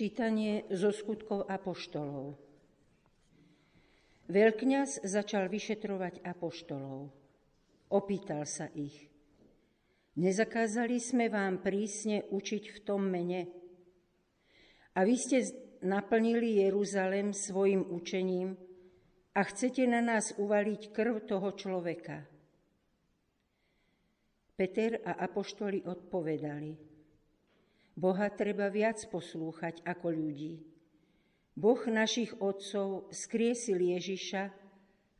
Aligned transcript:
Čítanie 0.00 0.64
zo 0.72 0.96
skutkov 0.96 1.44
apoštolov. 1.44 2.32
Veľkňaz 4.32 5.04
začal 5.04 5.52
vyšetrovať 5.52 6.24
apoštolov. 6.24 7.12
Opýtal 7.92 8.48
sa 8.48 8.72
ich. 8.72 8.96
Nezakázali 10.16 10.96
sme 10.96 11.28
vám 11.28 11.60
prísne 11.60 12.24
učiť 12.32 12.64
v 12.72 12.78
tom 12.80 13.12
mene? 13.12 13.44
A 14.96 15.04
vy 15.04 15.20
ste 15.20 15.44
naplnili 15.84 16.64
Jeruzalem 16.64 17.36
svojim 17.36 17.84
učením 17.84 18.56
a 19.36 19.40
chcete 19.44 19.84
na 19.84 20.00
nás 20.00 20.32
uvaliť 20.40 20.96
krv 20.96 21.28
toho 21.28 21.52
človeka. 21.52 22.24
Peter 24.56 24.96
a 25.04 25.28
apoštoli 25.28 25.84
odpovedali. 25.84 26.89
Boha 27.96 28.30
treba 28.30 28.70
viac 28.70 29.02
poslúchať 29.10 29.82
ako 29.86 30.08
ľudí. 30.10 30.62
Boh 31.54 31.80
našich 31.90 32.32
otcov 32.38 33.10
skriesil 33.12 33.76
Ježiša, 33.76 34.48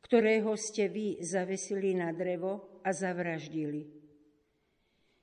ktorého 0.00 0.56
ste 0.56 0.88
vy 0.88 1.20
zavesili 1.20 1.92
na 1.92 2.14
drevo 2.14 2.80
a 2.80 2.90
zavraždili. 2.90 3.86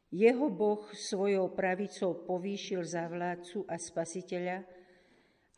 Jeho 0.07 0.47
Boh 0.47 0.87
svojou 0.95 1.51
pravicou 1.51 2.23
povýšil 2.23 2.79
za 2.87 3.11
vládcu 3.11 3.67
a 3.67 3.75
spasiteľa, 3.75 4.63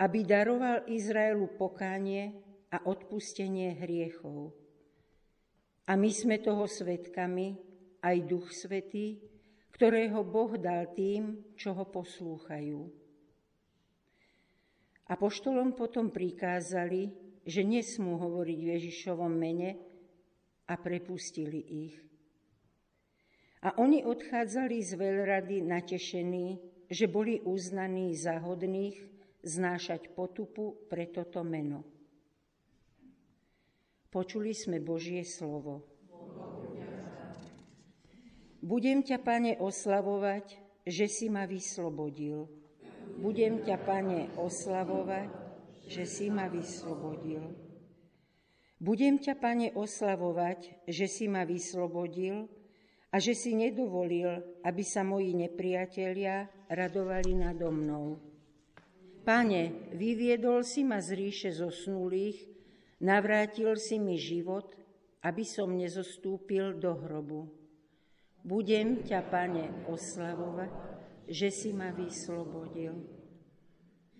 aby 0.01 0.19
daroval 0.25 0.89
Izraelu 0.89 1.45
pokánie 1.53 2.33
a 2.73 2.81
odpustenie 2.87 3.77
hriechov. 3.77 4.55
A 5.85 5.93
my 5.93 6.09
sme 6.09 6.41
toho 6.41 6.65
svetkami, 6.65 7.57
aj 8.01 8.17
Duch 8.25 8.49
Svetý, 8.53 9.21
ktorého 9.79 10.27
Boh 10.27 10.59
dal 10.59 10.91
tým, 10.91 11.55
čo 11.55 11.71
ho 11.71 11.87
poslúchajú. 11.87 12.83
Apoštolom 15.07 15.71
potom 15.71 16.11
prikázali, 16.11 17.07
že 17.47 17.63
nesmú 17.63 18.19
hovoriť 18.19 18.59
v 18.59 18.71
Ježišovom 18.75 19.31
mene 19.31 19.79
a 20.67 20.75
prepustili 20.75 21.63
ich. 21.87 21.95
A 23.63 23.79
oni 23.79 24.03
odchádzali 24.03 24.83
z 24.83 24.99
veľrady 24.99 25.63
natešení, 25.63 26.59
že 26.91 27.07
boli 27.07 27.39
uznaní 27.39 28.11
za 28.19 28.35
hodných 28.35 28.99
znášať 29.47 30.11
potupu 30.11 30.75
pre 30.91 31.07
toto 31.07 31.39
meno. 31.47 31.87
Počuli 34.11 34.51
sme 34.51 34.83
Božie 34.83 35.23
slovo. 35.23 35.98
Budem 38.59 38.99
ťa, 38.99 39.23
Pane, 39.23 39.55
oslavovať, 39.55 40.59
že 40.83 41.07
si 41.07 41.31
ma 41.31 41.47
vyslobodil. 41.47 42.47
Budem 43.19 43.63
ťa, 43.63 43.77
Pane, 43.79 44.35
oslavovať, 44.35 45.29
že 45.87 46.03
si 46.03 46.27
ma 46.27 46.51
vyslobodil. 46.51 47.55
Budem 48.79 49.19
ťa, 49.19 49.35
Pane, 49.39 49.71
oslavovať, 49.71 50.87
že 50.87 51.07
si 51.07 51.31
ma 51.31 51.47
vyslobodil, 51.47 52.51
a 53.09 53.17
že 53.17 53.33
si 53.33 53.57
nedovolil, 53.57 54.61
aby 54.61 54.83
sa 54.85 55.01
moji 55.01 55.33
nepriatelia 55.33 56.45
radovali 56.69 57.33
nado 57.33 57.73
mnou. 57.73 58.21
Pane, 59.25 59.93
vyviedol 59.97 60.61
si 60.61 60.85
ma 60.85 61.01
z 61.01 61.17
ríše 61.17 61.49
zosnulých, 61.49 62.37
navrátil 63.01 63.77
si 63.81 63.97
mi 63.97 64.17
život, 64.17 64.77
aby 65.25 65.43
som 65.43 65.73
nezostúpil 65.73 66.77
do 66.77 66.95
hrobu. 66.95 67.58
Budem 68.43 69.03
ťa, 69.03 69.19
Pane, 69.27 69.89
oslavovať, 69.89 70.71
že 71.29 71.49
si 71.51 71.69
ma 71.75 71.91
vyslobodil. 71.93 72.95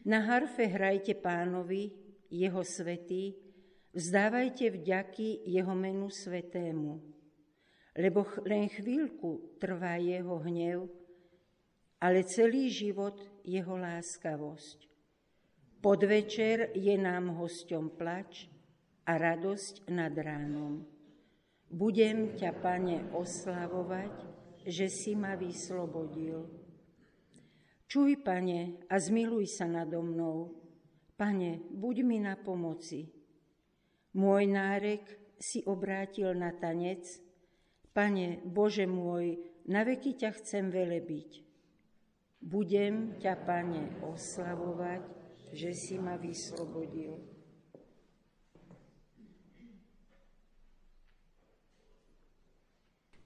Na 0.05 0.23
harfe 0.23 0.67
hrajte 0.67 1.17
pánovi, 1.17 1.91
jeho 2.29 2.61
svetý, 2.61 3.33
vzdávajte 3.95 4.69
vďaky 4.69 5.49
jeho 5.49 5.73
menu 5.73 6.07
svetému 6.13 7.19
lebo 7.99 8.23
len 8.47 8.71
chvíľku 8.71 9.59
trvá 9.59 9.99
jeho 9.99 10.39
hnev, 10.39 10.87
ale 11.99 12.23
celý 12.23 12.71
život 12.71 13.19
jeho 13.43 13.75
láskavosť. 13.75 14.87
Podvečer 15.83 16.75
je 16.79 16.95
nám 16.95 17.35
hosťom 17.35 17.99
plač 17.99 18.47
a 19.03 19.19
radosť 19.19 19.91
nad 19.91 20.15
ránom. 20.15 20.87
Budem 21.69 22.33
ťa, 22.33 22.49
Pane, 22.57 23.13
oslavovať, 23.13 24.13
že 24.65 24.89
si 24.89 25.13
ma 25.13 25.37
vyslobodil. 25.37 26.49
Čuj, 27.85 28.25
Pane, 28.25 28.89
a 28.89 28.95
zmiluj 28.97 29.45
sa 29.53 29.69
nado 29.69 30.01
mnou. 30.01 30.49
Pane, 31.13 31.61
buď 31.69 31.95
mi 32.01 32.17
na 32.17 32.33
pomoci. 32.33 33.13
Môj 34.17 34.49
nárek 34.49 35.05
si 35.37 35.61
obrátil 35.69 36.33
na 36.33 36.49
tanec, 36.57 37.05
Pane, 37.93 38.41
Bože 38.49 38.89
môj, 38.89 39.37
na 39.69 39.85
veky 39.85 40.17
ťa 40.17 40.41
chcem 40.41 40.73
velebiť. 40.73 41.45
Budem 42.41 43.21
ťa, 43.21 43.45
Pane, 43.45 44.01
oslavovať, 44.01 45.01
že 45.53 45.69
si 45.77 46.01
ma 46.01 46.17
vyslobodil. 46.17 47.38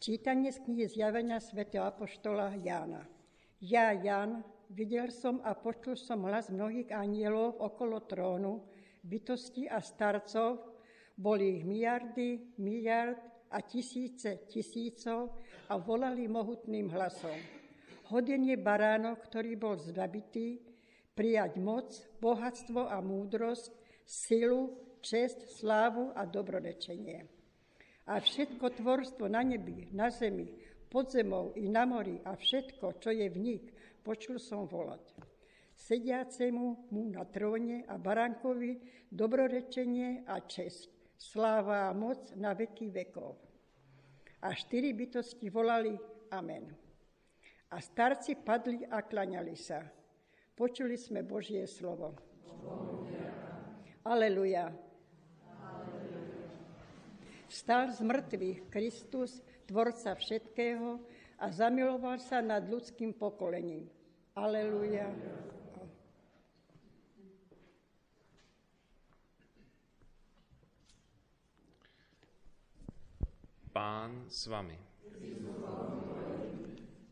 Čítanie 0.04 0.52
z 0.52 0.60
knihy 0.68 0.92
zjavenia 0.92 1.40
svätého 1.40 1.88
Apoštola 1.88 2.52
Jána. 2.60 3.08
Ja, 3.64 3.96
Jan, 3.96 4.44
videl 4.68 5.16
som 5.16 5.40
a 5.48 5.56
počul 5.56 5.96
som 5.96 6.28
hlas 6.28 6.52
mnohých 6.52 6.92
anielov 6.92 7.56
okolo 7.64 8.04
trónu, 8.04 8.68
bytosti 9.00 9.72
a 9.72 9.80
starcov, 9.80 10.60
boli 11.16 11.56
ich 11.56 11.64
miliardy, 11.64 12.52
miliard 12.60 13.16
a 13.48 13.64
tisíce 13.64 14.44
tisícov 14.52 15.40
a 15.72 15.80
volali 15.80 16.28
mohutným 16.28 16.92
hlasom. 16.92 17.40
Hoden 18.12 18.44
je 18.44 18.60
baránok, 18.60 19.24
ktorý 19.24 19.56
bol 19.56 19.80
zdabitý, 19.80 20.60
prijať 21.16 21.64
moc, 21.64 21.96
bohatstvo 22.20 22.92
a 22.92 23.00
múdrosť, 23.00 23.72
silu, 24.04 24.68
čest, 25.00 25.64
slávu 25.64 26.12
a 26.12 26.28
dobrorečenie. 26.28 27.33
A 28.08 28.20
všetko 28.20 28.76
tvorstvo 28.80 29.32
na 29.32 29.44
nebi, 29.44 29.88
na 29.96 30.12
zemi, 30.12 30.52
pod 30.92 31.10
zemou 31.12 31.56
i 31.56 31.72
na 31.72 31.88
mori 31.88 32.20
a 32.28 32.36
všetko, 32.36 33.00
čo 33.00 33.10
je 33.10 33.28
v 33.32 33.38
nich, 33.40 33.64
počul 34.04 34.38
som 34.38 34.68
volať. 34.68 35.16
Sediacemu 35.74 36.94
mu 36.94 37.10
na 37.10 37.26
tróne 37.26 37.88
a 37.90 37.98
baránkovi 37.98 38.78
dobrorečenie 39.10 40.28
a 40.28 40.44
čest 40.46 40.92
sláva 41.18 41.90
a 41.90 41.96
moc 41.96 42.36
na 42.36 42.54
veky 42.54 42.92
vekov. 42.92 43.40
A 44.44 44.52
štyri 44.52 44.92
bytosti 44.92 45.48
volali 45.48 45.96
Amen. 46.34 46.66
A 47.74 47.78
starci 47.82 48.38
padli 48.42 48.82
a 48.90 49.06
klaňali 49.06 49.54
sa. 49.54 49.86
Počuli 50.54 50.98
sme 50.98 51.22
Božie 51.22 51.66
slovo. 51.70 52.14
Aleluja. 54.06 54.93
Stal 57.54 57.94
z 57.94 58.02
mŕtvych 58.02 58.66
Kristus, 58.74 59.46
tvorca 59.70 60.18
všetkého, 60.18 60.98
a 61.38 61.46
zamiloval 61.54 62.18
sa 62.18 62.42
nad 62.42 62.66
ľudským 62.66 63.14
pokolením. 63.14 63.86
Aleluja. 64.34 65.06
Pán 73.70 74.26
s 74.34 74.50
vami. 74.50 74.78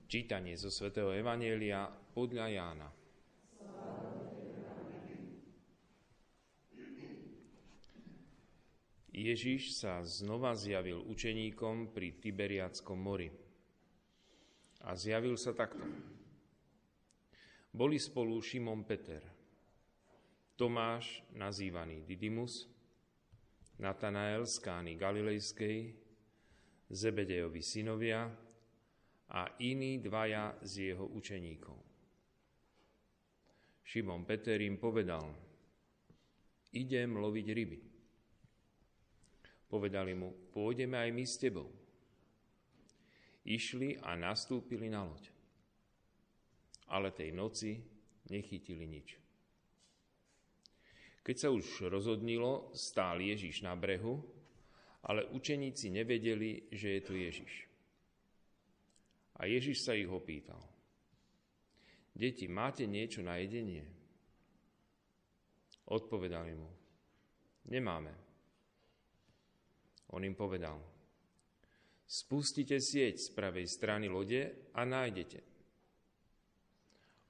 Čítanie 0.10 0.58
zo 0.58 0.74
svätého 0.74 1.14
Evanielia 1.14 1.86
podľa 2.18 2.50
Jána. 2.50 2.90
Ježiš 9.12 9.76
sa 9.76 10.00
znova 10.08 10.56
zjavil 10.56 11.04
učeníkom 11.04 11.92
pri 11.92 12.16
Tiberiackom 12.16 12.96
mori. 12.96 13.28
A 14.88 14.96
zjavil 14.96 15.36
sa 15.36 15.52
takto. 15.52 15.84
Boli 17.72 18.00
spolu 18.00 18.40
Šimon 18.40 18.84
Peter, 18.88 19.24
Tomáš, 20.56 21.24
nazývaný 21.36 22.04
Didymus, 22.08 22.68
Natanael 23.80 24.48
z 24.48 24.60
Kány 24.60 24.94
Galilejskej, 24.96 25.96
Zebedejovi 26.92 27.64
synovia 27.64 28.28
a 29.32 29.42
iní 29.64 30.04
dvaja 30.04 30.60
z 30.64 30.92
jeho 30.92 31.08
učeníkov. 31.08 31.80
Šimon 33.84 34.24
Peter 34.24 34.60
im 34.60 34.80
povedal, 34.80 35.24
idem 36.76 37.16
loviť 37.16 37.48
ryby. 37.52 37.91
Povedali 39.72 40.12
mu, 40.12 40.52
pôjdeme 40.52 41.00
aj 41.00 41.10
my 41.16 41.24
s 41.24 41.40
tebou. 41.40 41.72
Išli 43.48 43.96
a 44.04 44.20
nastúpili 44.20 44.92
na 44.92 45.08
loď. 45.08 45.32
Ale 46.92 47.16
tej 47.16 47.32
noci 47.32 47.80
nechytili 48.28 48.84
nič. 48.84 49.16
Keď 51.24 51.36
sa 51.40 51.50
už 51.56 51.88
rozhodnilo, 51.88 52.76
stál 52.76 53.24
Ježiš 53.24 53.64
na 53.64 53.72
brehu, 53.80 54.20
ale 55.08 55.32
učeníci 55.32 55.88
nevedeli, 55.88 56.68
že 56.68 57.00
je 57.00 57.02
to 57.02 57.14
Ježiš. 57.16 57.54
A 59.40 59.48
Ježiš 59.48 59.88
sa 59.88 59.96
ich 59.96 60.12
opýtal. 60.12 60.60
Deti, 62.12 62.46
máte 62.52 62.86
niečo 62.86 63.24
na 63.24 63.40
jedenie? 63.40 63.88
Odpovedali 65.88 66.54
mu. 66.60 66.70
Nemáme. 67.72 68.31
On 70.12 70.22
im 70.24 70.36
povedal. 70.36 70.80
Spustite 72.04 72.84
sieť 72.84 73.16
z 73.24 73.28
pravej 73.32 73.64
strany 73.72 74.12
lode 74.12 74.72
a 74.76 74.84
nájdete. 74.84 75.40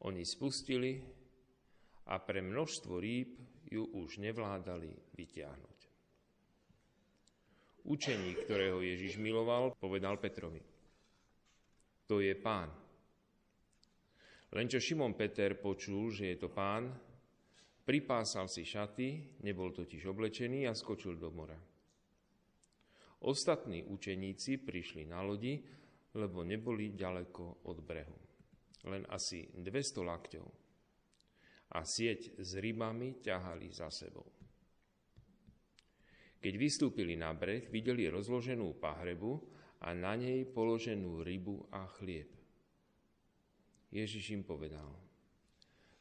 Oni 0.01 0.25
spustili 0.25 0.97
a 2.09 2.17
pre 2.17 2.41
množstvo 2.41 2.97
rýb 2.97 3.37
ju 3.69 3.85
už 3.85 4.17
nevládali 4.17 4.89
vyťahnuť. 5.13 5.79
Učeník, 7.85 8.45
ktorého 8.45 8.81
Ježiš 8.81 9.21
miloval, 9.21 9.77
povedal 9.77 10.17
Petrovi. 10.17 10.61
To 12.09 12.17
je 12.17 12.33
pán. 12.33 12.69
Len 14.51 14.67
čo 14.67 14.83
Šimon 14.83 15.15
Peter 15.15 15.55
počul, 15.55 16.11
že 16.11 16.35
je 16.35 16.37
to 16.41 16.49
pán, 16.51 16.91
pripásal 17.85 18.51
si 18.51 18.67
šaty, 18.67 19.39
nebol 19.45 19.71
totiž 19.71 20.09
oblečený 20.09 20.67
a 20.67 20.75
skočil 20.75 21.15
do 21.15 21.31
mora. 21.31 21.70
Ostatní 23.21 23.85
učeníci 23.85 24.57
prišli 24.57 25.05
na 25.05 25.21
lodi, 25.21 25.61
lebo 26.17 26.41
neboli 26.41 26.97
ďaleko 26.97 27.69
od 27.69 27.77
brehu. 27.85 28.17
Len 28.89 29.05
asi 29.13 29.45
200 29.53 30.01
lakťov 30.01 30.47
a 31.71 31.79
sieť 31.85 32.41
s 32.41 32.57
rybami 32.57 33.21
ťahali 33.21 33.69
za 33.69 33.87
sebou. 33.93 34.25
Keď 36.41 36.53
vystúpili 36.57 37.13
na 37.13 37.31
breh, 37.37 37.69
videli 37.69 38.09
rozloženú 38.09 38.81
pahrebu 38.81 39.37
a 39.85 39.93
na 39.93 40.17
nej 40.17 40.41
položenú 40.49 41.21
rybu 41.21 41.69
a 41.69 41.85
chlieb. 42.01 42.33
Ježiš 43.93 44.33
im 44.33 44.41
povedal, 44.41 44.89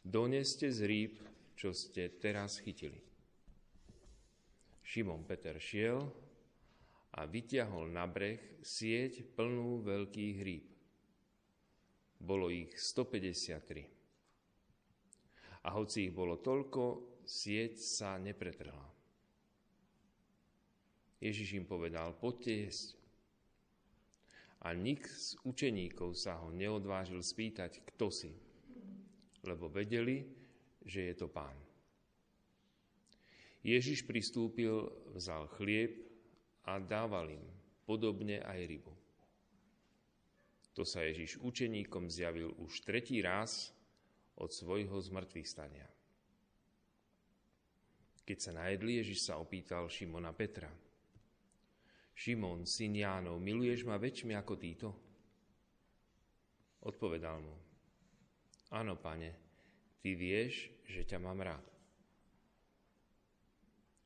doneste 0.01 0.73
z 0.73 0.81
rýb, 0.89 1.15
čo 1.53 1.77
ste 1.77 2.17
teraz 2.17 2.57
chytili. 2.65 3.05
Šimon 4.81 5.29
Peter 5.29 5.61
šiel 5.61 6.30
a 7.17 7.27
vyťahol 7.27 7.91
na 7.91 8.07
breh 8.07 8.63
sieť 8.63 9.35
plnú 9.35 9.83
veľkých 9.83 10.37
rýb. 10.47 10.67
Bolo 12.21 12.53
ich 12.53 12.77
153 12.77 14.01
a 15.61 15.69
hoci 15.77 16.09
ich 16.09 16.15
bolo 16.15 16.41
toľko, 16.41 17.21
sieť 17.25 17.77
sa 17.77 18.17
nepretrhla. 18.17 18.89
Ježiš 21.21 21.61
im 21.61 21.69
povedal, 21.69 22.17
poďte 22.17 22.53
jesť. 22.65 22.89
A 24.65 24.73
nik 24.77 25.05
z 25.05 25.37
učeníkov 25.45 26.17
sa 26.17 26.41
ho 26.41 26.53
neodvážil 26.53 27.21
spýtať, 27.21 27.85
kto 27.93 28.13
si, 28.13 28.33
lebo 29.45 29.69
vedeli, 29.69 30.25
že 30.85 31.13
je 31.13 31.15
to 31.17 31.29
pán. 31.29 31.57
Ježiš 33.61 34.09
pristúpil, 34.09 34.89
vzal 35.13 35.49
chlieb 35.61 36.10
a 36.65 36.77
dával 36.81 37.33
im, 37.33 37.47
podobne 37.87 38.43
aj 38.45 38.61
rybu. 38.67 38.93
To 40.77 40.87
sa 40.87 41.03
Ježiš 41.05 41.41
učeníkom 41.43 42.09
zjavil 42.09 42.55
už 42.57 42.87
tretí 42.87 43.21
raz 43.21 43.75
od 44.39 44.49
svojho 44.49 44.97
zmrtvých 44.97 45.49
stania. 45.49 45.89
Keď 48.25 48.39
sa 48.39 48.53
najedli, 48.55 49.03
Ježiš 49.03 49.27
sa 49.27 49.43
opýtal 49.43 49.91
Šimona 49.91 50.31
Petra. 50.31 50.71
Šimon, 52.15 52.69
syn 52.69 52.95
Jánov, 52.95 53.43
miluješ 53.43 53.83
ma 53.89 53.99
väčšmi 53.99 54.37
ako 54.39 54.55
títo? 54.55 54.89
Odpovedal 56.87 57.43
mu. 57.43 57.57
Áno, 58.71 58.95
pane, 58.95 59.35
ty 59.99 60.15
vieš, 60.15 60.71
že 60.87 61.03
ťa 61.03 61.19
mám 61.19 61.43
rád. 61.43 61.67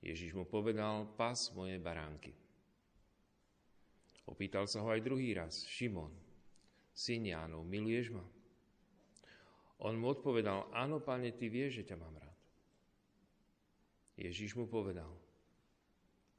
Ježiš 0.01 0.33
mu 0.33 0.49
povedal, 0.49 1.05
pas 1.17 1.37
moje 1.53 1.77
baránky. 1.77 2.44
Opýtal 4.25 4.65
sa 4.65 4.81
ho 4.81 4.89
aj 4.89 5.05
druhý 5.05 5.37
raz, 5.37 5.69
Šimon, 5.69 6.13
syn 6.97 7.29
Jánov, 7.29 7.69
miluješ 7.69 8.17
ma? 8.17 8.25
On 9.85 9.93
mu 10.01 10.09
odpovedal, 10.17 10.73
áno, 10.73 11.03
pane, 11.03 11.29
ty 11.37 11.53
vieš, 11.53 11.85
že 11.85 11.93
ťa 11.93 11.97
mám 12.01 12.17
rád. 12.17 12.39
Ježíš 14.17 14.57
mu 14.57 14.65
povedal, 14.65 15.11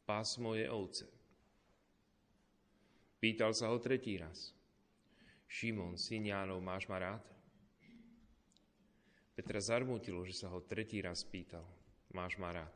pás 0.08 0.40
moje 0.42 0.66
ovce. 0.66 1.06
Pýtal 3.22 3.54
sa 3.54 3.70
ho 3.70 3.78
tretí 3.78 4.18
raz. 4.18 4.56
Šimon, 5.46 6.00
syn 6.00 6.26
Jánov, 6.26 6.64
máš 6.66 6.90
ma 6.90 6.98
rád? 6.98 7.24
Petra 9.36 9.60
zarmutilo, 9.60 10.24
že 10.24 10.34
sa 10.34 10.48
ho 10.50 10.64
tretí 10.64 11.04
raz 11.04 11.22
pýtal, 11.22 11.68
máš 12.16 12.40
ma 12.40 12.56
rád? 12.56 12.74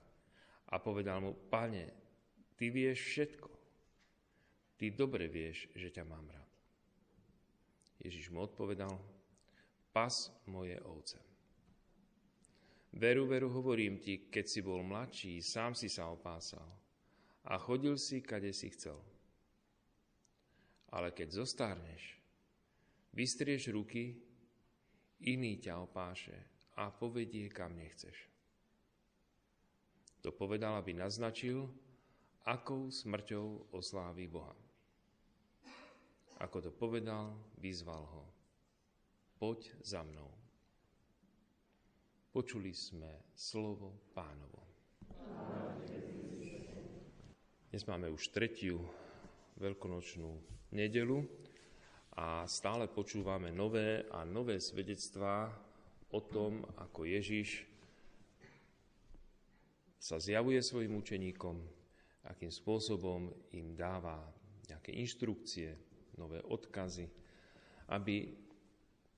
A 0.69 0.77
povedal 0.77 1.17
mu, 1.23 1.33
pane, 1.49 1.89
ty 2.59 2.69
vieš 2.69 2.99
všetko. 2.99 3.58
Ty 4.79 4.95
dobre 4.95 5.27
vieš, 5.27 5.67
že 5.75 5.91
ťa 5.91 6.07
mám 6.07 6.23
rád. 6.31 6.51
Ježiš 7.99 8.31
mu 8.31 8.47
odpovedal, 8.47 8.95
pas 9.91 10.31
moje 10.47 10.79
ovce. 10.87 11.19
Veru, 12.95 13.27
veru, 13.27 13.51
hovorím 13.51 13.99
ti, 13.99 14.31
keď 14.31 14.45
si 14.47 14.63
bol 14.63 14.79
mladší, 14.79 15.43
sám 15.43 15.75
si 15.75 15.91
sa 15.91 16.07
opásal 16.07 16.63
a 17.43 17.59
chodil 17.59 17.99
si, 17.99 18.23
kade 18.23 18.55
si 18.55 18.71
chcel. 18.71 18.95
Ale 20.95 21.11
keď 21.11 21.43
zostárneš, 21.43 22.15
vystrieš 23.11 23.75
ruky, 23.75 24.15
iný 25.27 25.59
ťa 25.59 25.75
opáše 25.83 26.39
a 26.79 26.87
povedie, 26.87 27.51
kam 27.51 27.75
nechceš. 27.75 28.15
To 30.23 30.31
povedal, 30.31 30.79
aby 30.79 30.95
naznačil, 30.95 31.67
akou 32.47 32.87
smrťou 32.87 33.75
osláví 33.75 34.25
Boha. 34.31 34.68
Ako 36.39 36.63
to 36.63 36.71
povedal, 36.71 37.35
vyzval 37.59 37.99
ho 37.99 38.23
poď 39.35 39.75
za 39.83 40.07
mnou. 40.07 40.31
Počuli 42.31 42.71
sme 42.71 43.27
slovo 43.35 44.07
pánovo. 44.15 44.63
Dnes 47.67 47.83
máme 47.83 48.07
už 48.07 48.31
tretiu 48.31 48.79
veľkonočnú 49.59 50.31
nedelu 50.71 51.27
a 52.15 52.47
stále 52.47 52.87
počúvame 52.87 53.51
nové 53.51 54.07
a 54.07 54.23
nové 54.23 54.63
svedectvá 54.63 55.51
o 56.15 56.23
tom, 56.23 56.63
ako 56.79 57.03
Ježiš 57.03 57.67
sa 59.99 60.15
zjavuje 60.23 60.63
svojim 60.63 60.95
učeníkom, 60.95 61.59
akým 62.31 62.47
spôsobom 62.47 63.27
im 63.51 63.75
dáva 63.75 64.23
nejaké 64.71 64.95
inštrukcie, 64.95 65.88
nové 66.19 66.43
odkazy, 66.43 67.07
aby 67.95 68.35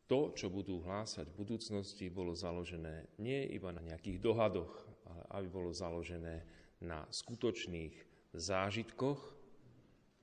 to, 0.05 0.35
čo 0.37 0.51
budú 0.51 0.83
hlásať 0.83 1.25
v 1.31 1.39
budúcnosti, 1.39 2.11
bolo 2.11 2.35
založené 2.35 3.09
nie 3.17 3.47
iba 3.49 3.71
na 3.73 3.81
nejakých 3.81 4.19
dohadoch, 4.19 4.71
ale 5.07 5.23
aby 5.39 5.47
bolo 5.47 5.71
založené 5.73 6.43
na 6.83 7.07
skutočných 7.09 7.95
zážitkoch, 8.35 9.19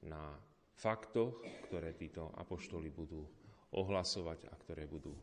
na 0.06 0.36
faktoch, 0.78 1.42
ktoré 1.66 1.96
títo 1.96 2.30
apoštoli 2.38 2.92
budú 2.92 3.26
ohlasovať 3.74 4.46
a 4.46 4.54
ktoré 4.60 4.86
budú, 4.86 5.16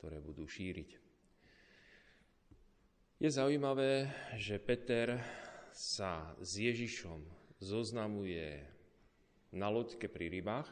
ktoré 0.00 0.18
budú 0.18 0.44
šíriť. 0.44 0.90
Je 3.18 3.30
zaujímavé, 3.30 4.10
že 4.38 4.62
Peter 4.62 5.18
sa 5.74 6.34
s 6.38 6.58
Ježišom 6.58 7.22
zoznamuje 7.58 8.62
na 9.54 9.66
loďke 9.68 10.06
pri 10.06 10.30
rybách, 10.30 10.70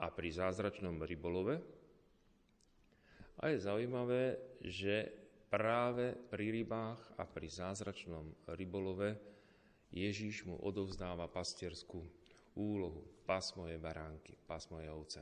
a 0.00 0.08
pri 0.08 0.32
zázračnom 0.32 1.04
rybolove. 1.04 1.60
A 3.40 3.52
je 3.52 3.60
zaujímavé, 3.60 4.36
že 4.64 5.12
práve 5.52 6.16
pri 6.28 6.60
rybách 6.60 7.20
a 7.20 7.24
pri 7.28 7.48
zázračnom 7.48 8.48
rybolove 8.56 9.16
Ježíš 9.92 10.48
mu 10.48 10.56
odovzdáva 10.60 11.28
pastierskú 11.28 12.00
úlohu. 12.56 13.04
Pas 13.28 13.44
moje 13.56 13.76
baránky, 13.76 14.36
pas 14.48 14.62
moje 14.72 14.88
ovce. 14.88 15.20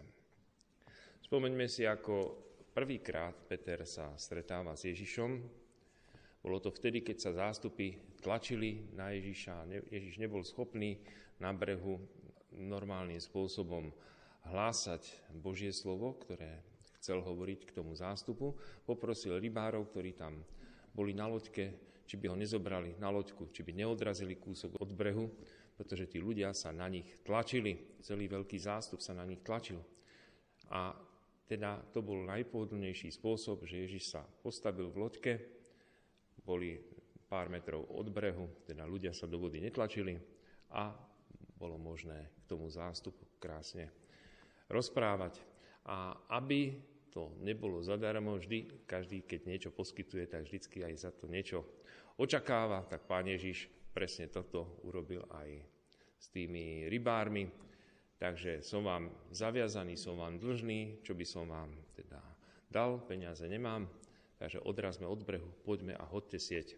Spomeňme 1.25 1.67
si, 1.69 1.85
ako 1.85 2.37
prvýkrát 2.73 3.35
Peter 3.49 3.83
sa 3.85 4.15
stretáva 4.17 4.77
s 4.79 4.87
Ježišom. 4.87 5.31
Bolo 6.39 6.59
to 6.63 6.71
vtedy, 6.71 7.03
keď 7.03 7.17
sa 7.19 7.33
zástupy 7.35 7.99
tlačili 8.23 8.95
na 8.95 9.11
Ježiša. 9.11 9.69
Ježiš 9.91 10.23
nebol 10.23 10.47
schopný 10.47 11.03
na 11.43 11.51
brehu 11.51 11.99
normálnym 12.55 13.21
spôsobom 13.21 13.91
hlásať 14.47 15.03
Božie 15.35 15.75
slovo, 15.75 16.15
ktoré 16.15 16.63
chcel 16.99 17.23
hovoriť 17.23 17.67
k 17.67 17.75
tomu 17.75 17.95
zástupu, 17.95 18.55
poprosil 18.87 19.39
rybárov, 19.39 19.91
ktorí 19.91 20.15
tam 20.15 20.43
boli 20.95 21.15
na 21.15 21.31
loďke, 21.31 21.75
či 22.09 22.15
by 22.17 22.33
ho 22.33 22.37
nezobrali 22.37 22.97
na 22.99 23.13
loďku, 23.13 23.53
či 23.53 23.63
by 23.63 23.73
neodrazili 23.77 24.41
kúsok 24.41 24.81
od 24.81 24.91
brehu, 24.97 25.29
pretože 25.79 26.11
tí 26.11 26.19
ľudia 26.19 26.51
sa 26.57 26.75
na 26.75 26.91
nich 26.91 27.07
tlačili, 27.23 28.01
celý 28.03 28.27
veľký 28.27 28.59
zástup 28.59 28.99
sa 28.99 29.15
na 29.15 29.23
nich 29.23 29.45
tlačil. 29.45 29.79
A 30.75 30.91
teda 31.47 31.81
to 31.95 32.03
bol 32.03 32.19
najpohodlnejší 32.27 33.15
spôsob, 33.15 33.65
že 33.65 33.87
Ježiš 33.87 34.17
sa 34.17 34.27
postavil 34.27 34.91
v 34.91 35.01
loďke, 35.01 35.33
boli 36.43 36.81
pár 37.29 37.53
metrov 37.53 37.85
od 37.93 38.09
brehu, 38.09 38.65
teda 38.65 38.89
ľudia 38.89 39.13
sa 39.13 39.29
do 39.29 39.37
vody 39.37 39.61
netlačili 39.61 40.17
a 40.73 40.93
bolo 41.61 41.77
možné 41.77 42.33
k 42.45 42.45
tomu 42.49 42.73
zástupu 42.73 43.37
krásne 43.37 43.93
rozprávať. 44.69 45.41
A 45.89 46.17
aby 46.41 46.77
to 47.09 47.33
nebolo 47.41 47.81
zadarmo, 47.81 48.37
vždy, 48.37 48.85
každý, 48.85 49.25
keď 49.25 49.41
niečo 49.49 49.71
poskytuje, 49.73 50.29
tak 50.29 50.45
vždycky 50.45 50.85
aj 50.85 50.95
za 51.09 51.11
to 51.11 51.27
niečo 51.27 51.65
očakáva, 52.21 52.85
tak 52.85 53.09
pán 53.09 53.27
Ježiš 53.27 53.67
presne 53.91 54.29
toto 54.29 54.79
urobil 54.85 55.25
aj 55.33 55.59
s 56.19 56.27
tými 56.31 56.87
rybármi. 56.87 57.49
Takže 58.19 58.67
som 58.67 58.83
vám 58.83 59.11
zaviazaný, 59.31 59.95
som 59.95 60.19
vám 60.19 60.43
dlžný, 60.43 61.03
čo 61.07 61.15
by 61.15 61.25
som 61.25 61.47
vám 61.47 61.71
teda 61.95 62.19
dal, 62.67 62.99
peniaze 63.07 63.47
nemám, 63.47 63.87
takže 64.37 64.63
odrazme 64.67 65.07
od 65.07 65.23
brehu, 65.23 65.49
poďme 65.63 65.95
a 65.95 66.05
hodte 66.05 66.37
sieť. 66.37 66.75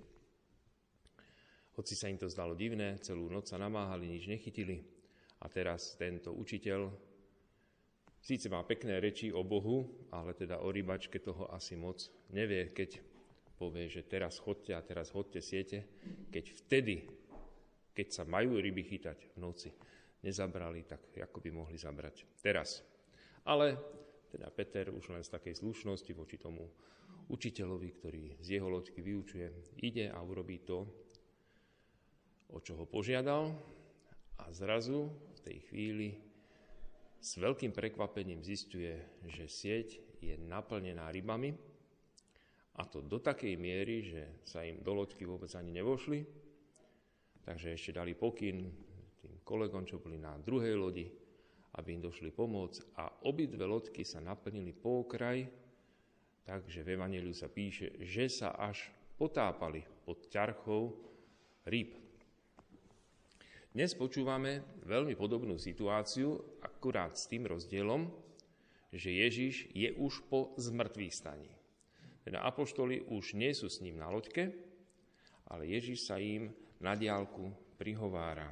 Hoci 1.81 1.97
sa 1.97 2.13
im 2.13 2.21
to 2.21 2.29
zdalo 2.29 2.53
divné, 2.53 3.01
celú 3.01 3.33
noc 3.33 3.49
sa 3.49 3.57
namáhali, 3.57 4.05
nič 4.05 4.29
nechytili. 4.29 4.85
A 5.41 5.49
teraz 5.49 5.97
tento 5.97 6.37
učiteľ 6.37 6.93
Síce 8.21 8.53
má 8.53 8.61
pekné 8.69 9.01
reči 9.01 9.33
o 9.33 9.41
Bohu, 9.41 10.09
ale 10.13 10.37
teda 10.37 10.61
o 10.61 10.69
rybačke 10.69 11.25
toho 11.25 11.49
asi 11.49 11.73
moc 11.73 12.05
nevie, 12.37 12.69
keď 12.69 13.01
povie, 13.57 13.89
že 13.89 14.05
teraz 14.05 14.37
chodte 14.41 14.77
a 14.77 14.85
teraz 14.85 15.13
chodte 15.13 15.41
siete, 15.41 15.89
keď 16.29 16.45
vtedy, 16.65 16.97
keď 17.97 18.07
sa 18.13 18.25
majú 18.29 18.61
ryby 18.61 18.85
chytať 18.85 19.19
v 19.33 19.37
noci, 19.41 19.73
nezabrali, 20.21 20.85
tak 20.85 21.01
ako 21.17 21.41
by 21.41 21.51
mohli 21.53 21.81
zabrať 21.81 22.29
teraz. 22.45 22.85
Ale 23.49 23.77
teda 24.29 24.53
Peter 24.53 24.93
už 24.93 25.17
len 25.17 25.25
z 25.25 25.33
takej 25.33 25.57
slušnosti 25.57 26.13
voči 26.13 26.37
tomu 26.37 26.69
učiteľovi, 27.33 27.89
ktorý 28.01 28.25
z 28.41 28.61
jeho 28.61 28.69
loďky 28.69 29.01
vyučuje, 29.01 29.49
ide 29.81 30.13
a 30.13 30.21
urobí 30.21 30.61
to, 30.61 30.85
o 32.51 32.59
čo 32.61 32.77
ho 32.77 32.85
požiadal 32.85 33.55
a 34.41 34.45
zrazu 34.53 35.09
v 35.09 35.41
tej 35.41 35.59
chvíli 35.71 36.30
s 37.21 37.37
veľkým 37.37 37.77
prekvapením 37.77 38.41
zistuje, 38.41 38.97
že 39.29 39.45
sieť 39.45 39.89
je 40.25 40.35
naplnená 40.41 41.13
rybami 41.13 41.53
a 42.81 42.89
to 42.89 43.05
do 43.05 43.21
takej 43.21 43.61
miery, 43.61 44.01
že 44.01 44.41
sa 44.49 44.65
im 44.65 44.81
do 44.81 44.97
loďky 44.97 45.29
vôbec 45.29 45.53
ani 45.53 45.69
nevošli. 45.77 46.25
Takže 47.45 47.77
ešte 47.77 47.97
dali 47.97 48.17
pokyn 48.17 48.57
tým 49.21 49.45
kolegom, 49.45 49.85
čo 49.85 50.01
boli 50.01 50.17
na 50.17 50.41
druhej 50.41 50.77
lodi, 50.81 51.05
aby 51.77 52.01
im 52.01 52.03
došli 52.05 52.33
pomôcť 52.33 52.97
a 52.97 53.29
obidve 53.29 53.69
loďky 53.69 54.01
sa 54.01 54.25
naplnili 54.25 54.73
po 54.73 55.05
okraj, 55.05 55.45
takže 56.49 56.81
v 56.81 56.97
Evangeliu 56.97 57.37
sa 57.37 57.53
píše, 57.53 58.01
že 58.01 58.33
sa 58.33 58.57
až 58.57 58.89
potápali 59.21 59.85
pod 60.09 60.25
ťarchou 60.33 60.97
rýb. 61.69 62.10
Dnes 63.71 63.95
počúvame 63.95 64.67
veľmi 64.83 65.15
podobnú 65.15 65.55
situáciu, 65.55 66.59
akurát 66.59 67.15
s 67.15 67.31
tým 67.31 67.47
rozdielom, 67.47 68.11
že 68.91 69.15
Ježiš 69.15 69.71
je 69.71 69.95
už 69.95 70.27
po 70.27 70.51
zmrtvých 70.59 71.15
staní. 71.15 71.55
Teda 72.27 72.43
apoštoli 72.43 73.07
už 73.07 73.39
nie 73.39 73.55
sú 73.55 73.71
s 73.71 73.79
ním 73.79 74.03
na 74.03 74.11
loďke, 74.11 74.51
ale 75.47 75.71
Ježiš 75.71 76.03
sa 76.03 76.19
im 76.19 76.51
na 76.83 76.99
diálku 76.99 77.55
prihovára. 77.79 78.51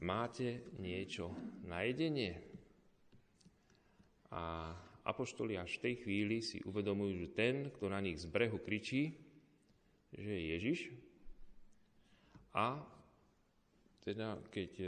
Máte 0.00 0.64
niečo 0.80 1.36
na 1.68 1.84
jedenie? 1.84 2.40
A 4.32 4.72
apoštoli 5.04 5.60
až 5.60 5.76
v 5.76 5.92
tej 5.92 5.94
chvíli 6.08 6.40
si 6.40 6.64
uvedomujú, 6.64 7.20
že 7.20 7.36
ten, 7.36 7.68
kto 7.68 7.92
na 7.92 8.00
nich 8.00 8.16
z 8.16 8.32
brehu 8.32 8.64
kričí, 8.64 9.12
že 10.16 10.24
je 10.24 10.42
Ježiš 10.56 10.78
a 12.56 12.96
teda 14.08 14.40
keď 14.48 14.72
e, 14.80 14.86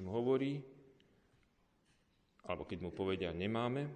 im 0.00 0.08
hovorí, 0.08 0.56
alebo 2.48 2.64
keď 2.64 2.78
mu 2.80 2.96
povedia 2.96 3.28
nemáme, 3.36 3.92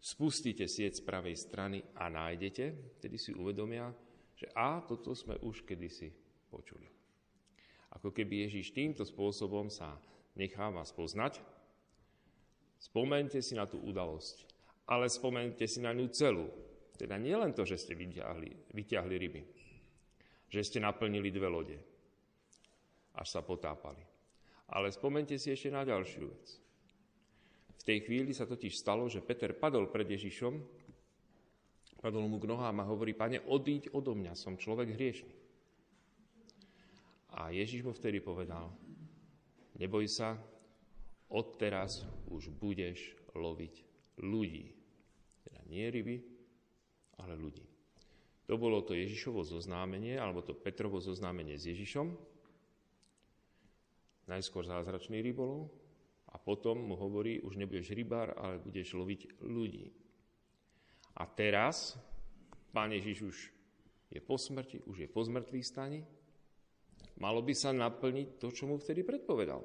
spustite 0.00 0.64
sieť 0.64 1.00
z 1.00 1.02
pravej 1.04 1.36
strany 1.36 1.84
a 2.00 2.08
nájdete, 2.08 2.96
tedy 3.04 3.20
si 3.20 3.36
uvedomia, 3.36 3.92
že 4.32 4.48
a 4.56 4.80
toto 4.80 5.12
sme 5.12 5.36
už 5.44 5.68
kedysi 5.68 6.08
počuli. 6.48 6.88
Ako 7.92 8.08
keby 8.08 8.48
Ježíš 8.48 8.72
týmto 8.72 9.04
spôsobom 9.04 9.68
sa 9.68 10.00
necháva 10.32 10.80
spoznať, 10.82 11.44
spomente 12.80 13.38
si 13.44 13.52
na 13.52 13.68
tú 13.68 13.84
udalosť, 13.84 14.48
ale 14.88 15.12
spomente 15.12 15.68
si 15.68 15.84
na 15.84 15.92
ňu 15.92 16.08
celú. 16.08 16.48
Teda 16.96 17.20
nie 17.20 17.36
len 17.36 17.52
to, 17.52 17.68
že 17.68 17.76
ste 17.76 17.92
vyťahli, 17.92 18.72
vyťahli 18.72 19.14
ryby, 19.20 19.42
že 20.48 20.60
ste 20.64 20.80
naplnili 20.80 21.28
dve 21.28 21.48
lode, 21.52 21.76
až 23.14 23.26
sa 23.30 23.40
potápali. 23.40 24.02
Ale 24.70 24.90
spomente 24.90 25.38
si 25.38 25.54
ešte 25.54 25.70
na 25.70 25.86
ďalšiu 25.86 26.24
vec. 26.26 26.46
V 27.78 27.82
tej 27.84 27.98
chvíli 28.08 28.32
sa 28.32 28.48
totiž 28.48 28.74
stalo, 28.74 29.06
že 29.06 29.22
Peter 29.22 29.52
padol 29.52 29.92
pred 29.92 30.08
Ježišom, 30.08 30.56
padol 32.00 32.26
mu 32.28 32.40
k 32.40 32.48
nohám 32.48 32.80
a 32.80 32.88
hovorí, 32.88 33.12
pane, 33.12 33.44
odíď 33.44 33.92
odo 33.92 34.16
mňa, 34.16 34.32
som 34.36 34.56
človek 34.56 34.96
hriešný. 34.96 35.34
A 37.34 37.52
Ježiš 37.52 37.84
mu 37.84 37.92
vtedy 37.92 38.22
povedal, 38.22 38.72
neboj 39.76 40.06
sa, 40.06 40.38
odteraz 41.28 42.06
už 42.30 42.54
budeš 42.56 43.18
loviť 43.34 43.74
ľudí. 44.22 44.70
Teda 45.42 45.60
nie 45.66 45.90
ryby, 45.90 46.16
ale 47.18 47.34
ľudí. 47.34 47.66
To 48.46 48.60
bolo 48.60 48.84
to 48.84 48.92
Ježišovo 48.92 49.40
zoznámenie, 49.42 50.20
alebo 50.20 50.44
to 50.44 50.52
Petrovo 50.52 51.00
zoznámenie 51.00 51.56
s 51.56 51.68
Ježišom, 51.68 52.33
najskôr 54.28 54.64
zázračný 54.64 55.20
rybolov 55.20 55.68
a 56.32 56.40
potom 56.40 56.80
mu 56.80 56.98
hovorí, 56.98 57.38
už 57.44 57.60
nebudeš 57.60 57.94
rybár, 57.94 58.34
ale 58.34 58.58
budeš 58.58 58.96
loviť 58.96 59.44
ľudí. 59.44 59.92
A 61.14 61.28
teraz 61.30 61.94
pán 62.74 62.90
Ježiš 62.90 63.18
už 63.22 63.36
je 64.10 64.20
po 64.22 64.34
smrti, 64.34 64.82
už 64.86 65.06
je 65.06 65.08
po 65.10 65.22
zmrtvých 65.22 65.66
stani. 65.66 66.02
Malo 67.22 67.38
by 67.42 67.54
sa 67.54 67.70
naplniť 67.70 68.42
to, 68.42 68.50
čo 68.50 68.66
mu 68.66 68.78
vtedy 68.78 69.06
predpovedal. 69.06 69.62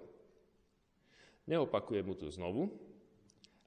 Neopakuje 1.50 2.06
mu 2.06 2.14
to 2.14 2.30
znovu, 2.30 2.70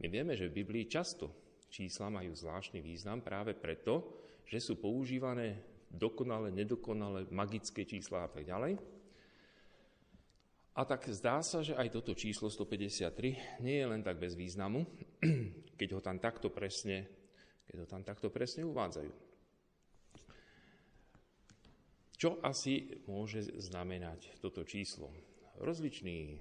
My 0.00 0.12
vieme, 0.12 0.36
že 0.36 0.52
v 0.52 0.60
Biblii 0.60 0.88
často 0.88 1.43
čísla 1.74 2.06
majú 2.06 2.30
zvláštny 2.30 2.78
význam 2.78 3.18
práve 3.18 3.58
preto, 3.58 4.06
že 4.46 4.62
sú 4.62 4.78
používané 4.78 5.58
dokonale, 5.90 6.54
nedokonale, 6.54 7.26
magické 7.34 7.82
čísla 7.82 8.26
a 8.26 8.30
tak 8.30 8.46
ďalej. 8.46 8.78
A 10.74 10.82
tak 10.86 11.06
zdá 11.10 11.42
sa, 11.42 11.62
že 11.62 11.74
aj 11.74 11.90
toto 11.98 12.14
číslo 12.14 12.50
153 12.50 13.62
nie 13.62 13.76
je 13.82 13.86
len 13.86 14.02
tak 14.02 14.18
bez 14.18 14.38
významu, 14.38 14.86
keď 15.78 15.88
ho 15.98 16.00
tam 16.02 16.22
takto 16.22 16.50
presne, 16.50 17.10
keď 17.66 17.76
ho 17.82 17.86
tam 17.90 18.02
takto 18.06 18.30
presne 18.30 18.62
uvádzajú. 18.66 19.10
Čo 22.14 22.38
asi 22.42 23.02
môže 23.10 23.42
znamenať 23.58 24.38
toto 24.38 24.62
číslo? 24.62 25.10
Rozliční 25.62 26.38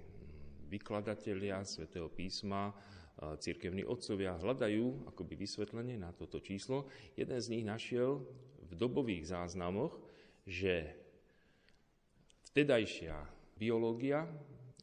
vykladatelia 0.70 1.62
svätého 1.62 2.10
písma, 2.10 2.74
církevní 3.20 3.86
otcovia 3.86 4.36
hľadajú 4.42 5.10
akoby 5.14 5.34
vysvetlenie 5.38 5.96
na 6.02 6.10
toto 6.12 6.42
číslo. 6.42 6.90
Jeden 7.14 7.38
z 7.38 7.48
nich 7.54 7.66
našiel 7.66 8.26
v 8.66 8.72
dobových 8.74 9.30
záznamoch, 9.30 9.94
že 10.44 10.98
vtedajšia 12.52 13.16
biológia 13.58 14.26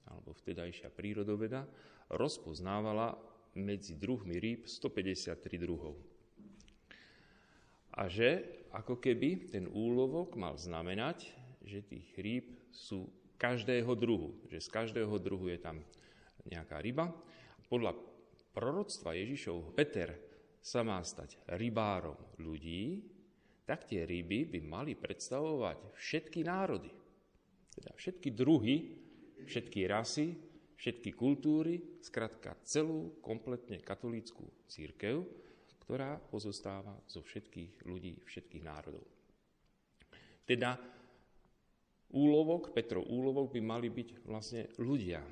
alebo 0.09 0.35
vtedajšia 0.35 0.91
prírodoveda 0.95 1.67
rozpoznávala 2.11 3.19
medzi 3.59 3.99
druhmi 3.99 4.39
rýb 4.39 4.67
153 4.67 5.37
druhov. 5.59 5.99
A 7.91 8.07
že 8.07 8.47
ako 8.71 9.03
keby 9.03 9.51
ten 9.51 9.67
úlovok 9.67 10.39
mal 10.39 10.55
znamenať, 10.55 11.27
že 11.67 11.83
tých 11.83 12.07
rýb 12.15 12.47
sú 12.71 13.11
každého 13.35 13.91
druhu, 13.99 14.39
že 14.47 14.63
z 14.63 14.69
každého 14.71 15.15
druhu 15.19 15.51
je 15.51 15.59
tam 15.59 15.83
nejaká 16.47 16.79
ryba. 16.79 17.11
Podľa 17.67 18.10
proroctva 18.55 19.15
Ježišov 19.15 19.75
Peter 19.75 20.15
sa 20.61 20.85
má 20.85 21.01
stať 21.01 21.41
rybárom 21.57 22.19
ľudí, 22.43 23.01
tak 23.65 23.87
tie 23.87 24.03
ryby 24.05 24.51
by 24.51 24.61
mali 24.67 24.93
predstavovať 24.99 25.95
všetky 25.95 26.43
národy. 26.43 26.91
Teda 27.71 27.95
všetky 27.95 28.35
druhy, 28.35 28.77
všetky 29.47 29.87
rasy, 29.87 30.35
všetky 30.75 31.15
kultúry, 31.15 32.03
skratka 32.03 32.59
celú 32.67 33.23
kompletne 33.23 33.79
katolíckú 33.79 34.43
církev, 34.67 35.23
ktorá 35.87 36.19
pozostáva 36.19 36.99
zo 37.07 37.23
všetkých 37.23 37.87
ľudí, 37.87 38.19
všetkých 38.27 38.65
národov. 38.67 39.07
Teda 40.43 40.75
úlovok, 42.11 42.75
Petrov 42.75 43.07
úlovok 43.07 43.55
by 43.55 43.61
mali 43.63 43.87
byť 43.87 44.09
vlastne 44.27 44.67
ľudia. 44.83 45.23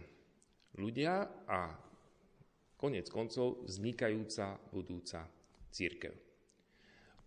Ľudia 0.79 1.15
a 1.51 1.88
konec 2.79 3.11
koncov 3.11 3.67
vznikajúca 3.67 4.55
budúca 4.71 5.27
církev. 5.75 6.15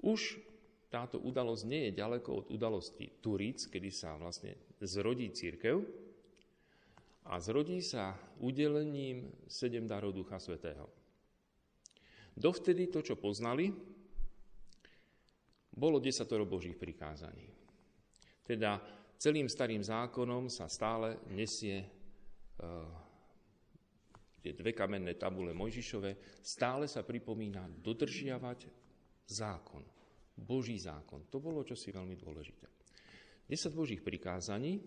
Už 0.02 0.40
táto 0.88 1.20
udalosť 1.20 1.64
nie 1.68 1.82
je 1.88 2.00
ďaleko 2.00 2.30
od 2.32 2.46
udalosti 2.52 3.20
Turíc, 3.20 3.68
kedy 3.68 3.92
sa 3.92 4.16
vlastne 4.16 4.56
zrodí 4.80 5.30
církev 5.32 5.84
a 7.28 7.38
zrodí 7.38 7.84
sa 7.84 8.16
udelením 8.42 9.30
sedem 9.46 9.86
darov 9.86 10.16
Ducha 10.16 10.40
Svetého. 10.40 10.90
Dovtedy 12.32 12.88
to, 12.88 13.04
čo 13.04 13.20
poznali, 13.20 13.70
bolo 15.72 16.00
desatoro 16.00 16.48
Božích 16.48 16.76
prikázaní. 16.76 17.48
Teda 18.44 18.84
celým 19.16 19.48
starým 19.48 19.84
zákonom 19.84 20.52
sa 20.52 20.68
stále 20.68 21.22
nesie 21.32 21.86
uh, 22.60 23.01
tie 24.42 24.58
dve 24.58 24.74
kamenné 24.74 25.16
tabule 25.16 25.54
Mojžišove, 25.54 26.42
stále 26.42 26.90
sa 26.90 27.06
pripomína 27.06 27.70
dodržiavať 27.80 28.66
zákon. 29.30 29.86
Boží 30.36 30.82
zákon. 30.82 31.30
To 31.30 31.38
bolo 31.38 31.62
čosi 31.62 31.94
veľmi 31.94 32.18
dôležité. 32.18 32.66
10 33.46 33.78
Božích 33.78 34.02
prikázaní, 34.02 34.82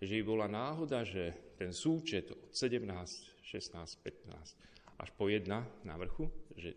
Že 0.00 0.16
by 0.16 0.24
bola 0.24 0.48
náhoda, 0.48 1.04
že 1.04 1.36
ten 1.60 1.76
súčet 1.76 2.32
od 2.32 2.56
17, 2.56 2.88
16, 2.88 3.44
15 3.44 4.56
až 5.00 5.08
po 5.16 5.28
1 5.28 5.48
na 5.84 5.96
vrchu, 6.00 6.32
že 6.56 6.72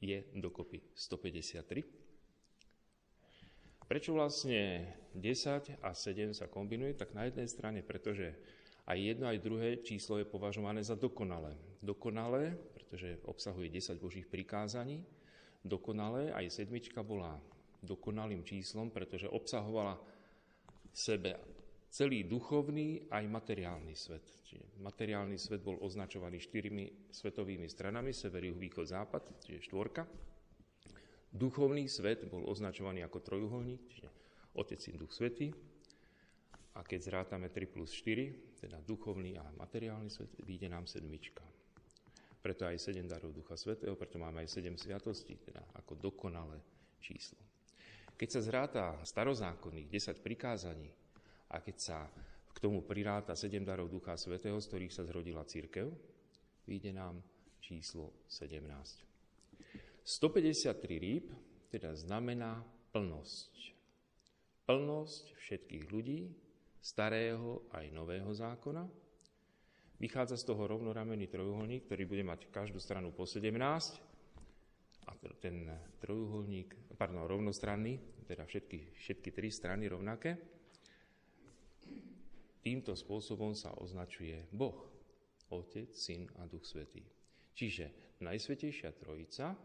je 0.00 0.24
dokopy 0.36 0.80
153. 0.96 1.84
Prečo 3.84 4.16
vlastne 4.16 4.96
10 5.12 5.76
a 5.84 5.92
7 5.92 6.32
sa 6.32 6.48
kombinuje? 6.48 6.96
Tak 6.96 7.12
na 7.12 7.28
jednej 7.28 7.44
strane, 7.48 7.84
pretože 7.84 8.32
aj 8.84 8.98
jedno, 9.00 9.32
aj 9.32 9.40
druhé 9.40 9.80
číslo 9.80 10.20
je 10.20 10.28
považované 10.28 10.84
za 10.84 10.92
dokonalé. 10.92 11.56
Dokonalé, 11.80 12.52
pretože 12.76 13.16
obsahuje 13.24 13.72
10 13.72 13.96
božích 13.96 14.28
prikázaní, 14.28 15.00
dokonalé. 15.64 16.32
Aj 16.36 16.44
sedmička 16.52 17.00
bola 17.00 17.40
dokonalým 17.80 18.44
číslom, 18.44 18.92
pretože 18.92 19.28
obsahovala 19.28 19.96
sebe 20.92 21.40
celý 21.88 22.28
duchovný 22.28 23.08
aj 23.08 23.24
materiálny 23.24 23.94
svet. 23.96 24.26
Čiže 24.44 24.82
materiálny 24.84 25.38
svet 25.40 25.64
bol 25.64 25.80
označovaný 25.80 26.42
štyrmi 26.42 27.08
svetovými 27.08 27.70
stranami, 27.70 28.12
sever, 28.12 28.44
juh, 28.44 28.58
východ, 28.58 28.84
západ, 28.84 29.22
čiže 29.46 29.70
štvorka. 29.70 30.04
Duchovný 31.34 31.88
svet 31.88 32.26
bol 32.26 32.46
označovaný 32.46 33.02
ako 33.06 33.18
trojuholník, 33.22 33.82
čiže 33.90 34.08
Otec 34.54 34.78
in 34.90 34.96
Duch 34.98 35.10
Svetý. 35.10 35.50
A 36.84 36.88
keď 36.92 37.00
zrátame 37.00 37.48
3 37.48 37.64
plus 37.64 37.96
4, 37.96 38.60
teda 38.60 38.76
duchovný 38.84 39.40
a 39.40 39.44
materiálny 39.56 40.12
svet, 40.12 40.36
vyjde 40.44 40.68
nám 40.68 40.84
sedmička. 40.84 41.40
Preto 42.44 42.68
aj 42.68 42.76
sedem 42.76 43.08
darov 43.08 43.32
Ducha 43.32 43.56
Svetého, 43.56 43.96
preto 43.96 44.20
máme 44.20 44.44
aj 44.44 44.52
sedem 44.52 44.76
sviatostí, 44.76 45.40
teda 45.48 45.64
ako 45.80 45.96
dokonalé 45.96 46.60
číslo. 47.00 47.40
Keď 48.20 48.28
sa 48.28 48.40
zráta 48.44 48.84
starozákonných 49.00 49.88
10 49.88 50.20
prikázaní 50.20 50.92
a 51.48 51.64
keď 51.64 51.76
sa 51.80 52.04
k 52.52 52.58
tomu 52.60 52.84
priráta 52.84 53.32
sedem 53.32 53.64
darov 53.64 53.88
Ducha 53.88 54.20
Svetého, 54.20 54.60
z 54.60 54.68
ktorých 54.68 54.92
sa 54.92 55.08
zrodila 55.08 55.40
církev, 55.48 55.88
vyjde 56.68 56.92
nám 56.92 57.24
číslo 57.64 58.12
17. 58.28 58.60
153 60.04 61.00
rýb 61.00 61.32
teda 61.72 61.96
znamená 61.96 62.60
plnosť. 62.92 63.72
Plnosť 64.68 65.24
všetkých 65.40 65.84
ľudí, 65.88 66.43
starého 66.84 67.64
aj 67.72 67.88
nového 67.88 68.28
zákona, 68.28 68.84
Vychádza 69.94 70.34
z 70.34 70.50
toho 70.50 70.66
rovnoramenný 70.66 71.30
trojuholník, 71.30 71.86
ktorý 71.86 72.04
bude 72.04 72.24
mať 72.26 72.50
každú 72.50 72.82
stranu 72.82 73.14
po 73.14 73.24
17 73.24 73.54
a 75.06 75.12
ten 75.38 75.70
trojuholník, 76.02 76.92
pardon, 76.98 77.30
rovnostranný, 77.30 78.26
teda 78.26 78.42
všetky, 78.42 78.98
všetky 79.00 79.30
tri 79.30 79.48
strany 79.54 79.86
rovnaké. 79.86 80.34
Týmto 82.60 82.92
spôsobom 82.92 83.56
sa 83.56 83.76
označuje 83.80 84.44
Boh, 84.50 84.76
Otec, 85.52 85.94
Syn 85.94 86.26
a 86.36 86.48
Duch 86.48 86.68
Svetý. 86.68 87.00
Čiže 87.54 88.18
Najsvetejšia 88.18 88.92
Trojica, 88.98 89.56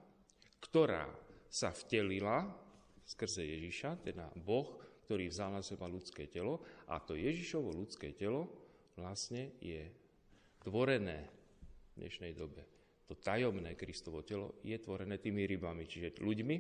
ktorá 0.62 1.10
sa 1.50 1.74
vtelila 1.74 2.48
skrze 3.02 3.44
Ježiša, 3.44 4.08
teda 4.08 4.30
Boh, 4.40 4.78
ktorý 5.10 5.26
vzal 5.34 5.58
na 5.58 5.66
seba 5.66 5.90
ľudské 5.90 6.30
telo 6.30 6.62
a 6.86 7.02
to 7.02 7.18
Ježišovo 7.18 7.74
ľudské 7.74 8.14
telo 8.14 8.46
vlastne 8.94 9.58
je 9.58 9.90
tvorené 10.62 11.26
v 11.98 12.06
dnešnej 12.06 12.38
dobe, 12.38 12.62
to 13.10 13.18
tajomné 13.18 13.74
Kristovo 13.74 14.22
telo 14.22 14.62
je 14.62 14.78
tvorené 14.78 15.18
tými 15.18 15.50
rybami, 15.50 15.90
čiže 15.90 16.22
ľuďmi, 16.22 16.56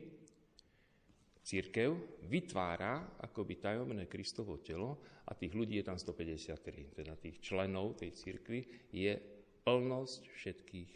církev 1.45 1.93
vytvára 2.25 3.21
akoby 3.21 3.61
tajomné 3.61 4.09
Kristovo 4.09 4.57
telo 4.65 4.97
a 5.29 5.37
tých 5.37 5.53
ľudí 5.53 5.77
je 5.77 5.85
tam 5.85 6.01
153, 6.01 6.97
teda 6.97 7.13
tých 7.21 7.37
členov 7.45 8.01
tej 8.01 8.17
církvy 8.17 8.89
je 8.89 9.13
plnosť 9.61 10.25
všetkých, 10.25 10.91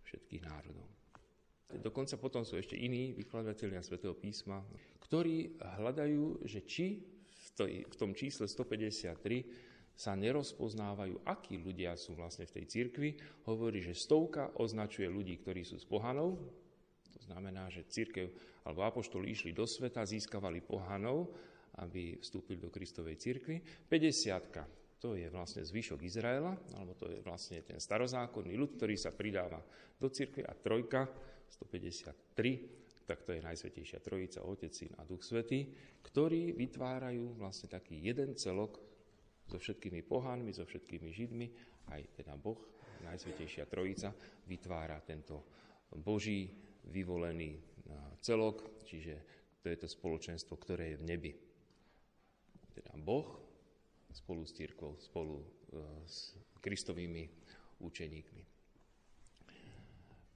všetkých 0.00 0.42
národov. 0.48 0.95
Dokonca 1.66 2.14
potom 2.14 2.46
sú 2.46 2.54
ešte 2.54 2.78
iní 2.78 3.10
vykladatelia 3.10 3.82
svätého 3.82 4.14
písma, 4.14 4.62
ktorí 5.02 5.58
hľadajú, 5.58 6.46
že 6.46 6.62
či 6.62 7.02
v 7.58 7.94
tom 7.98 8.14
čísle 8.14 8.46
153 8.46 9.16
sa 9.96 10.12
nerozpoznávajú, 10.12 11.24
akí 11.24 11.56
ľudia 11.56 11.96
sú 11.96 12.14
vlastne 12.14 12.44
v 12.44 12.60
tej 12.60 12.64
cirkvi. 12.68 13.10
Hovorí, 13.48 13.80
že 13.80 13.96
stovka 13.96 14.52
označuje 14.60 15.08
ľudí, 15.08 15.40
ktorí 15.40 15.64
sú 15.64 15.80
z 15.80 15.88
pohanov, 15.88 16.36
to 17.16 17.20
znamená, 17.24 17.66
že 17.72 17.88
církev 17.88 18.28
alebo 18.68 18.84
apoštoli 18.84 19.32
išli 19.32 19.56
do 19.56 19.64
sveta, 19.64 20.04
získavali 20.04 20.60
pohanov, 20.60 21.32
aby 21.80 22.20
vstúpili 22.20 22.60
do 22.60 22.68
Kristovej 22.68 23.16
církvy. 23.16 23.88
50 23.88 24.86
to 24.96 25.12
je 25.12 25.28
vlastne 25.28 25.60
zvyšok 25.60 26.00
Izraela, 26.08 26.56
alebo 26.76 26.96
to 26.96 27.08
je 27.08 27.20
vlastne 27.20 27.60
ten 27.60 27.76
starozákonný 27.76 28.56
ľud, 28.56 28.80
ktorý 28.80 28.96
sa 28.96 29.12
pridáva 29.12 29.60
do 30.00 30.08
církvy 30.08 30.44
a 30.44 30.56
trojka, 30.56 31.04
153, 31.48 33.06
tak 33.06 33.22
to 33.22 33.30
je 33.32 33.40
Najsvetejšia 33.44 34.02
Trojica, 34.02 34.42
Otec, 34.42 34.74
Syn 34.74 34.92
a 34.98 35.06
Duch 35.06 35.22
Svetý, 35.22 35.70
ktorí 36.02 36.52
vytvárajú 36.54 37.38
vlastne 37.38 37.70
taký 37.70 38.02
jeden 38.02 38.34
celok 38.34 38.82
so 39.46 39.58
všetkými 39.62 40.02
pohánmi, 40.02 40.50
so 40.50 40.66
všetkými 40.66 41.10
židmi, 41.14 41.46
aj 41.94 42.02
teda 42.18 42.34
Boh, 42.34 42.58
Najsvetejšia 43.06 43.70
Trojica, 43.70 44.10
vytvára 44.50 44.98
tento 45.06 45.46
Boží 46.02 46.50
vyvolený 46.90 47.76
celok, 48.18 48.82
čiže 48.82 49.14
to 49.62 49.70
je 49.70 49.78
to 49.78 49.88
spoločenstvo, 49.90 50.54
ktoré 50.58 50.94
je 50.94 51.00
v 51.02 51.06
nebi. 51.06 51.32
Teda 52.74 52.94
Boh 52.98 53.38
spolu 54.10 54.42
s 54.46 54.54
církvou, 54.56 54.96
spolu 54.98 55.42
e, 55.42 55.46
s 56.08 56.38
kristovými 56.58 57.28
učeníkmi. 57.82 58.55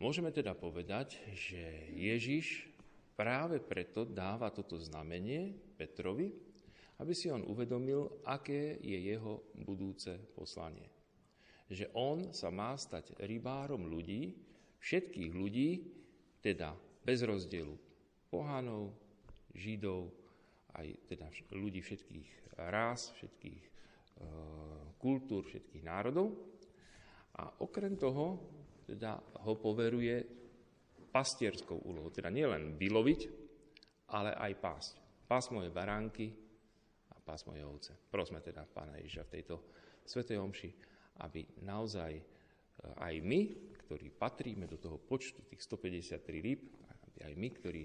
Môžeme 0.00 0.32
teda 0.32 0.56
povedať, 0.56 1.20
že 1.36 1.92
Ježiš 1.92 2.72
práve 3.12 3.60
preto 3.60 4.08
dáva 4.08 4.48
toto 4.48 4.80
znamenie 4.80 5.52
Petrovi, 5.76 6.32
aby 7.04 7.12
si 7.12 7.28
on 7.28 7.44
uvedomil, 7.44 8.24
aké 8.24 8.80
je 8.80 8.96
jeho 8.96 9.44
budúce 9.60 10.16
poslanie. 10.32 10.88
Že 11.68 11.92
on 11.92 12.32
sa 12.32 12.48
má 12.48 12.72
stať 12.80 13.12
rybárom 13.20 13.92
ľudí, 13.92 14.32
všetkých 14.80 15.32
ľudí, 15.36 15.70
teda 16.40 16.72
bez 17.04 17.20
rozdielu 17.20 17.76
pohánov, 18.32 18.96
židov, 19.52 20.16
aj 20.80 20.96
teda 21.12 21.28
ľudí 21.52 21.84
všetkých 21.84 22.56
rás, 22.72 23.12
všetkých 23.20 23.62
e, 23.68 23.70
kultúr, 24.96 25.44
všetkých 25.44 25.84
národov. 25.84 26.40
A 27.36 27.52
okrem 27.60 28.00
toho 28.00 28.40
teda 28.90 29.22
ho 29.46 29.54
poveruje 29.54 30.26
pastierskou 31.14 31.86
úlohou, 31.86 32.10
teda 32.10 32.30
nielen 32.30 32.74
vyloviť, 32.74 33.20
ale 34.10 34.34
aj 34.34 34.52
pásť. 34.58 34.94
Pás 35.26 35.46
moje 35.54 35.70
baránky 35.70 36.30
a 37.14 37.16
pás 37.22 37.46
moje 37.46 37.62
ovce. 37.62 37.94
Prosme 38.10 38.42
teda 38.42 38.66
Pána 38.66 38.98
Ježiša 38.98 39.26
v 39.26 39.34
tejto 39.38 39.54
svetej 40.02 40.42
omši, 40.42 40.70
aby 41.22 41.46
naozaj 41.62 42.12
e, 42.18 42.22
aj 42.98 43.14
my, 43.22 43.40
ktorí 43.86 44.10
patríme 44.10 44.66
do 44.66 44.78
toho 44.78 44.98
počtu 44.98 45.46
tých 45.46 45.62
153 45.62 46.18
rýb, 46.42 46.60
aj 47.20 47.34
my, 47.36 47.48
ktorí 47.52 47.82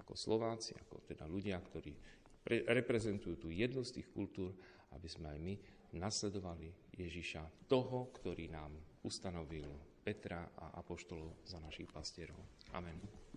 ako 0.00 0.16
Slováci, 0.16 0.72
ako 0.80 1.04
teda 1.04 1.28
ľudia, 1.28 1.60
ktorí 1.60 1.92
pre, 2.40 2.64
reprezentujú 2.64 3.36
tú 3.36 3.48
jednu 3.52 3.84
z 3.84 4.00
tých 4.00 4.08
kultúr, 4.08 4.56
aby 4.96 5.04
sme 5.04 5.28
aj 5.36 5.38
my 5.38 5.54
nasledovali 6.00 6.72
Ježiša, 6.96 7.68
toho, 7.68 8.08
ktorý 8.16 8.48
nám 8.48 8.72
ustanovil 9.04 9.68
Petra 10.04 10.48
a 10.56 10.78
Apoštolov 10.80 11.44
za 11.44 11.60
našich 11.60 11.92
pastierov. 11.92 12.38
Amen. 12.72 13.27